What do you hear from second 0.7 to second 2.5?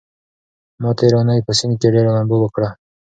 ما تېره اونۍ په سيند کې ډېره لامبو